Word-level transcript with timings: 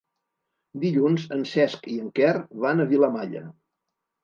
Dilluns 0.83 1.25
en 1.35 1.43
Cesc 1.51 1.87
i 1.97 1.99
en 2.05 2.09
Quer 2.21 2.33
van 2.67 2.87
a 2.87 2.91
Vilamalla. 2.95 3.47